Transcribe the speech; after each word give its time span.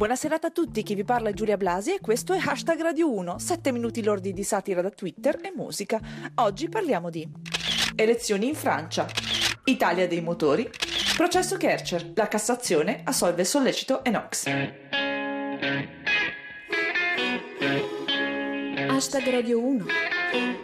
Buonasera 0.00 0.36
a 0.40 0.50
tutti, 0.50 0.82
chi 0.82 0.94
vi 0.94 1.04
parla 1.04 1.28
è 1.28 1.34
Giulia 1.34 1.58
Blasi 1.58 1.92
e 1.92 2.00
questo 2.00 2.32
è 2.32 2.40
Hashtag 2.42 2.80
Radio 2.80 3.12
1, 3.12 3.38
7 3.38 3.70
minuti 3.70 4.02
lordi 4.02 4.32
di 4.32 4.42
satira 4.44 4.80
da 4.80 4.88
Twitter 4.88 5.38
e 5.42 5.52
musica. 5.54 6.00
Oggi 6.36 6.70
parliamo 6.70 7.10
di 7.10 7.28
elezioni 7.96 8.48
in 8.48 8.54
Francia, 8.54 9.06
Italia 9.64 10.08
dei 10.08 10.22
motori, 10.22 10.70
processo 11.18 11.58
Kercher, 11.58 12.12
la 12.14 12.28
Cassazione 12.28 13.02
assolve 13.04 13.44
sollecito 13.44 14.02
Enox. 14.02 14.46
Hashtag 18.88 19.28
Radio 19.28 19.60
1 19.62 19.84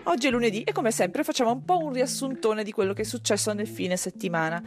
Oggi 0.05 0.29
è 0.29 0.31
lunedì 0.31 0.63
e 0.63 0.71
come 0.71 0.93
sempre 0.93 1.25
facciamo 1.25 1.51
un 1.51 1.65
po' 1.65 1.79
un 1.79 1.93
riassuntone 1.93 2.63
di 2.63 2.71
quello 2.71 2.93
che 2.93 3.03
è 3.03 3.05
successo 3.05 3.53
nel 3.53 3.67
fine 3.67 3.97
settimana. 3.97 4.63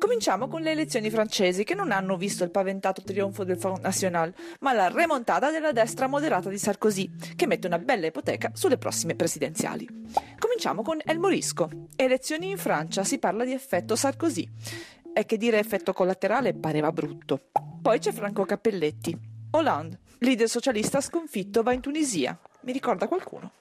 Cominciamo 0.00 0.48
con 0.48 0.62
le 0.62 0.70
elezioni 0.70 1.10
francesi 1.10 1.62
che 1.62 1.74
non 1.74 1.92
hanno 1.92 2.16
visto 2.16 2.42
il 2.42 2.50
paventato 2.50 3.02
trionfo 3.02 3.44
del 3.44 3.58
Front 3.58 3.82
National, 3.82 4.32
ma 4.60 4.72
la 4.72 4.88
remontata 4.88 5.50
della 5.50 5.72
destra 5.72 6.06
moderata 6.06 6.48
di 6.48 6.56
Sarkozy, 6.56 7.10
che 7.36 7.46
mette 7.46 7.66
una 7.66 7.78
bella 7.78 8.06
ipoteca 8.06 8.50
sulle 8.54 8.78
prossime 8.78 9.14
presidenziali. 9.14 9.86
Cominciamo 10.38 10.80
con 10.80 11.00
El 11.04 11.18
Morisco. 11.18 11.68
Elezioni 11.96 12.48
in 12.48 12.56
Francia, 12.56 13.04
si 13.04 13.18
parla 13.18 13.44
di 13.44 13.52
effetto 13.52 13.94
Sarkozy. 13.94 14.48
E 15.12 15.26
che 15.26 15.36
dire 15.36 15.58
effetto 15.58 15.92
collaterale 15.92 16.54
pareva 16.54 16.90
brutto. 16.92 17.48
Poi 17.82 17.98
c'è 17.98 18.12
Franco 18.12 18.46
Cappelletti. 18.46 19.14
Hollande, 19.50 19.98
leader 20.20 20.48
socialista 20.48 21.02
sconfitto, 21.02 21.62
va 21.62 21.74
in 21.74 21.82
Tunisia. 21.82 22.40
Mi 22.62 22.72
ricorda 22.72 23.06
qualcuno? 23.06 23.52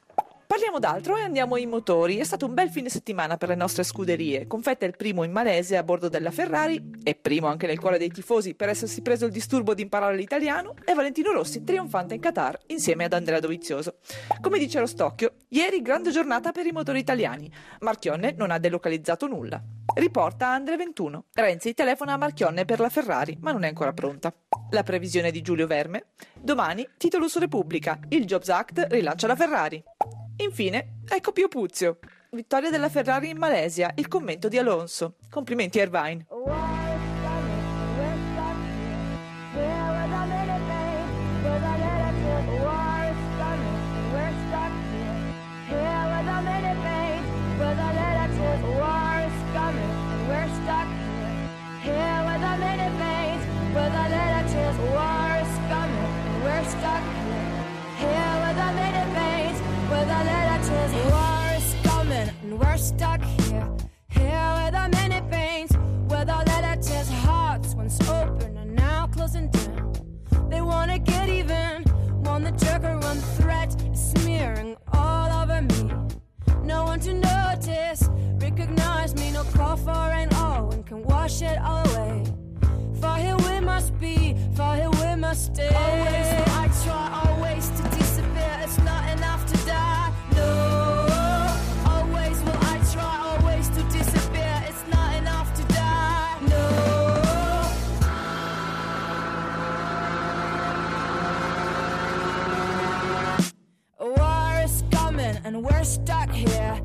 Parliamo 0.52 0.80
d'altro 0.80 1.16
e 1.16 1.22
andiamo 1.22 1.54
ai 1.54 1.68
motori. 1.68 2.18
È 2.18 2.24
stato 2.24 2.48
un 2.48 2.56
bel 2.56 2.72
fine 2.72 2.90
settimana 2.90 3.38
per 3.38 3.50
le 3.50 3.56
nostre 3.56 3.84
scuderie. 3.84 4.48
Con 4.48 4.64
il 4.66 4.96
primo 4.98 5.24
in 5.24 5.32
Malesia 5.32 5.78
a 5.78 5.84
bordo 5.84 6.10
della 6.10 6.32
Ferrari 6.32 6.90
e 7.04 7.14
primo 7.14 7.46
anche 7.46 7.68
nel 7.68 7.78
cuore 7.78 8.00
dei 8.00 8.10
tifosi 8.10 8.56
per 8.56 8.70
essersi 8.70 9.04
preso 9.04 9.28
il 9.28 9.32
disturbo 9.32 9.76
di 9.76 9.84
imparare 9.84 10.16
l'italiano 10.16 10.74
e 10.84 10.96
Valentino 10.96 11.34
Rossi 11.34 11.64
trionfante 11.64 12.16
in 12.16 12.20
Qatar 12.20 12.58
insieme 12.66 13.04
ad 13.04 13.14
Andrea 13.14 13.40
Dovizioso. 13.40 13.98
Come 14.42 14.58
dice 14.58 14.80
Rostocchio, 14.80 15.34
ieri 15.50 15.84
grande 15.84 16.10
giornata 16.10 16.52
per 16.52 16.66
i 16.66 16.72
motori 16.72 16.98
italiani. 16.98 17.48
Marchionne 17.82 18.34
non 18.36 18.50
ha 18.50 18.58
delocalizzato 18.58 19.28
nulla. 19.28 19.62
Riporta 19.94 20.48
Andre 20.48 20.78
21. 20.78 21.26
Renzi 21.32 21.76
telefona 21.76 22.14
a 22.14 22.18
Marchionne 22.18 22.66
per 22.66 22.80
la 22.80 22.90
Ferrari, 22.90 23.38
ma 23.42 23.52
non 23.52 23.66
è 23.66 23.68
ancora 23.68 23.94
pronta. 23.94 24.34
La 24.72 24.82
previsione 24.82 25.30
di 25.30 25.42
Giulio 25.42 25.68
Verme. 25.68 26.08
Domani, 26.34 26.88
titolo 26.98 27.28
su 27.28 27.38
Repubblica. 27.38 28.00
Il 28.10 28.26
Jobs 28.26 28.50
Act 28.50 28.88
rilancia 28.90 29.28
la 29.28 29.36
Ferrari. 29.36 29.84
Infine, 30.42 31.00
ecco 31.08 31.32
Pio 31.32 31.48
Puzio. 31.48 32.00
Vittoria 32.32 32.70
della 32.70 32.90
Ferrari 32.90 33.30
in 33.30 33.38
Malesia, 33.38 33.92
il 33.96 34.08
commento 34.08 34.48
di 34.48 34.58
Alonso. 34.58 35.16
Complimenti 35.30 35.80
Irvine. 35.80 36.26
stuck 36.28 36.89
jerk 72.60 72.84
around 72.84 73.22
threat, 73.38 73.76
smearing 73.94 74.76
all 74.94 75.42
over 75.42 75.62
me. 75.62 75.92
No 76.64 76.84
one 76.84 77.00
to 77.02 77.14
notice, 77.14 78.10
recognize 78.38 79.16
me, 79.16 79.32
no 79.32 79.44
call 79.44 79.78
for 79.78 79.92
rain, 79.92 80.30
oh, 80.34 80.70
and 80.72 80.86
can 80.86 81.04
wash 81.04 81.42
it 81.42 81.58
all 81.60 81.88
away. 81.90 82.24
For 83.00 83.16
here 83.16 83.38
we 83.38 83.60
must 83.60 83.98
be, 84.00 84.36
for 84.56 84.76
here 84.76 84.90
we 84.90 85.16
must 85.16 85.56
stay. 85.56 86.09
We're 105.64 105.84
stuck 105.84 106.32
here, 106.32 106.82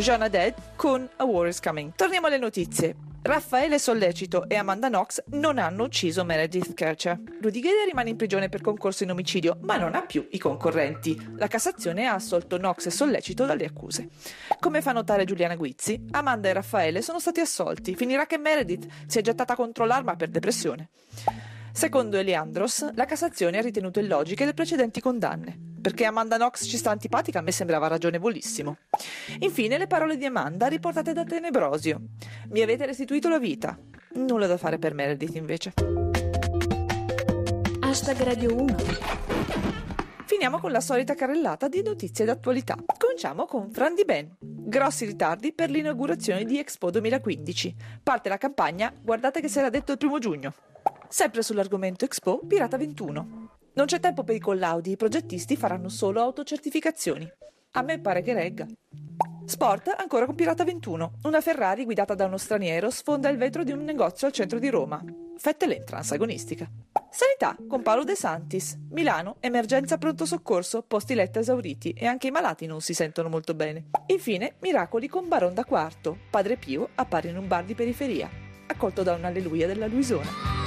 Jean 0.00 0.22
Aded 0.22 0.54
con 0.76 1.08
A 1.16 1.24
War 1.24 1.48
is 1.48 1.60
Coming. 1.60 1.92
Torniamo 1.94 2.28
alle 2.28 2.38
notizie. 2.38 2.94
Raffaele 3.20 3.78
Sollecito 3.78 4.48
e 4.48 4.54
Amanda 4.54 4.88
Knox 4.88 5.24
non 5.30 5.58
hanno 5.58 5.84
ucciso 5.84 6.24
Meredith 6.24 6.72
Kercher. 6.72 7.20
Rudy 7.40 7.60
Gede 7.60 7.84
rimane 7.84 8.10
in 8.10 8.16
prigione 8.16 8.48
per 8.48 8.60
concorso 8.60 9.02
in 9.02 9.10
omicidio, 9.10 9.58
ma 9.62 9.76
non 9.76 9.94
ha 9.94 10.02
più 10.02 10.26
i 10.30 10.38
concorrenti. 10.38 11.34
La 11.36 11.48
Cassazione 11.48 12.06
ha 12.06 12.14
assolto 12.14 12.58
Knox 12.58 12.86
e 12.86 12.90
Sollecito 12.90 13.44
dalle 13.44 13.64
accuse. 13.64 14.08
Come 14.60 14.82
fa 14.82 14.92
notare 14.92 15.24
Giuliana 15.24 15.56
Guizzi, 15.56 16.06
Amanda 16.12 16.48
e 16.48 16.52
Raffaele 16.52 17.02
sono 17.02 17.18
stati 17.18 17.40
assolti. 17.40 17.96
Finirà 17.96 18.26
che 18.26 18.38
Meredith 18.38 18.86
si 19.06 19.18
è 19.18 19.20
gettata 19.20 19.56
contro 19.56 19.84
l'arma 19.84 20.14
per 20.14 20.28
depressione. 20.28 20.90
Secondo 21.72 22.16
Eliandros, 22.16 22.94
la 22.94 23.04
Cassazione 23.04 23.58
ha 23.58 23.62
ritenuto 23.62 24.00
illogiche 24.00 24.44
le 24.44 24.54
precedenti 24.54 25.00
condanne. 25.00 25.67
Perché 25.88 26.04
Amanda 26.04 26.36
Knox 26.36 26.68
ci 26.68 26.76
sta 26.76 26.90
antipatica 26.90 27.38
a 27.38 27.42
me 27.42 27.50
sembrava 27.50 27.86
ragionevolissimo. 27.86 28.76
Infine 29.38 29.78
le 29.78 29.86
parole 29.86 30.18
di 30.18 30.26
Amanda 30.26 30.66
riportate 30.66 31.14
da 31.14 31.24
Tenebrosio. 31.24 31.98
Mi 32.50 32.60
avete 32.60 32.84
restituito 32.84 33.30
la 33.30 33.38
vita. 33.38 33.74
Nulla 34.16 34.46
da 34.46 34.58
fare 34.58 34.76
per 34.76 34.92
Meredith 34.92 35.34
invece. 35.36 35.72
Hashtag 37.80 38.20
Radio 38.20 38.54
1 38.54 38.76
Finiamo 40.26 40.58
con 40.58 40.72
la 40.72 40.80
solita 40.80 41.14
carrellata 41.14 41.68
di 41.68 41.82
notizie 41.82 42.26
d'attualità. 42.26 42.76
Cominciamo 42.98 43.46
con 43.46 43.72
Fran 43.72 43.94
Di 43.94 44.04
Ben. 44.04 44.36
Grossi 44.40 45.06
ritardi 45.06 45.54
per 45.54 45.70
l'inaugurazione 45.70 46.44
di 46.44 46.58
Expo 46.58 46.90
2015. 46.90 47.74
Parte 48.02 48.28
la 48.28 48.36
campagna 48.36 48.92
Guardate 49.00 49.40
che 49.40 49.48
sarà 49.48 49.70
detto 49.70 49.92
il 49.92 49.98
primo 49.98 50.18
giugno. 50.18 50.52
Sempre 51.08 51.40
sull'argomento 51.40 52.04
Expo, 52.04 52.40
Pirata 52.46 52.76
21. 52.76 53.47
Non 53.78 53.86
c'è 53.86 54.00
tempo 54.00 54.24
per 54.24 54.34
i 54.34 54.40
collaudi, 54.40 54.90
i 54.90 54.96
progettisti 54.96 55.54
faranno 55.54 55.88
solo 55.88 56.20
autocertificazioni. 56.20 57.30
A 57.74 57.82
me 57.82 58.00
pare 58.00 58.22
che 58.22 58.32
regga. 58.32 58.66
Sport 59.44 59.94
ancora 59.96 60.26
con 60.26 60.34
Pirata 60.34 60.64
21. 60.64 61.12
Una 61.22 61.40
Ferrari 61.40 61.84
guidata 61.84 62.16
da 62.16 62.24
uno 62.24 62.38
straniero 62.38 62.90
sfonda 62.90 63.28
il 63.28 63.36
vetro 63.36 63.62
di 63.62 63.70
un 63.70 63.84
negozio 63.84 64.26
al 64.26 64.32
centro 64.32 64.58
di 64.58 64.68
Roma. 64.68 65.00
Fette 65.36 65.68
l'entrance 65.68 66.12
agonistica. 66.12 66.68
Sanità 67.08 67.56
con 67.68 67.82
Paolo 67.82 68.02
De 68.02 68.16
Santis. 68.16 68.76
Milano, 68.90 69.36
emergenza 69.38 69.96
pronto 69.96 70.26
soccorso, 70.26 70.82
posti 70.82 71.14
letto 71.14 71.38
esauriti 71.38 71.92
e 71.92 72.06
anche 72.06 72.26
i 72.26 72.32
malati 72.32 72.66
non 72.66 72.80
si 72.80 72.94
sentono 72.94 73.28
molto 73.28 73.54
bene. 73.54 73.90
Infine, 74.06 74.56
miracoli 74.58 75.06
con 75.06 75.28
Baron 75.28 75.54
da 75.54 75.64
Quarto. 75.64 76.18
Padre 76.30 76.56
Pio 76.56 76.88
appare 76.96 77.28
in 77.28 77.38
un 77.38 77.46
bar 77.46 77.62
di 77.62 77.76
periferia. 77.76 78.28
accolto 78.66 79.04
da 79.04 79.14
un 79.14 79.24
alleluia 79.24 79.68
della 79.68 79.86
Luisona. 79.86 80.57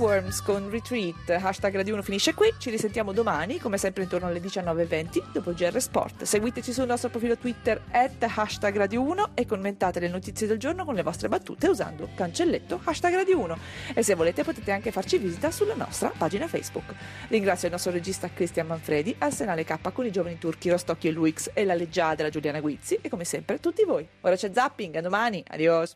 Hookworms 0.00 0.40
con 0.40 0.70
Retreat, 0.70 1.28
hashtag 1.28 1.74
Radio 1.74 1.92
1 1.92 2.02
finisce 2.02 2.32
qui, 2.32 2.50
ci 2.56 2.70
risentiamo 2.70 3.12
domani 3.12 3.58
come 3.58 3.76
sempre 3.76 4.04
intorno 4.04 4.28
alle 4.28 4.40
19.20 4.40 5.30
dopo 5.30 5.52
GR 5.52 5.78
Sport. 5.78 6.22
Seguiteci 6.22 6.72
sul 6.72 6.86
nostro 6.86 7.10
profilo 7.10 7.36
Twitter 7.36 7.78
at 7.90 8.22
hashtag 8.22 8.78
Radio 8.78 9.02
1 9.02 9.32
e 9.34 9.44
commentate 9.44 10.00
le 10.00 10.08
notizie 10.08 10.46
del 10.46 10.56
giorno 10.56 10.86
con 10.86 10.94
le 10.94 11.02
vostre 11.02 11.28
battute 11.28 11.68
usando 11.68 12.08
cancelletto 12.14 12.80
hashtag 12.82 13.12
Radio 13.12 13.40
1 13.40 13.58
e 13.92 14.02
se 14.02 14.14
volete 14.14 14.42
potete 14.42 14.72
anche 14.72 14.90
farci 14.90 15.18
visita 15.18 15.50
sulla 15.50 15.74
nostra 15.74 16.10
pagina 16.16 16.48
Facebook. 16.48 16.94
Ringrazio 17.28 17.66
il 17.66 17.74
nostro 17.74 17.92
regista 17.92 18.30
Cristian 18.32 18.68
Manfredi, 18.68 19.14
Arsenale 19.18 19.64
K 19.64 19.92
con 19.92 20.06
i 20.06 20.10
giovani 20.10 20.38
turchi 20.38 20.70
Rostocchi 20.70 21.08
e 21.08 21.10
Luix 21.10 21.50
e 21.52 21.66
la 21.66 21.74
leggiadra 21.74 22.30
Giuliana 22.30 22.60
Guizzi 22.60 22.98
e 23.02 23.10
come 23.10 23.24
sempre 23.24 23.60
tutti 23.60 23.84
voi. 23.84 24.08
Ora 24.22 24.34
c'è 24.34 24.50
zapping, 24.50 24.96
a 24.96 25.02
domani, 25.02 25.44
adios! 25.46 25.88